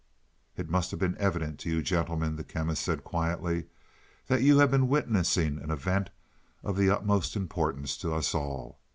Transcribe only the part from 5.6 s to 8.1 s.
an event of the utmost importance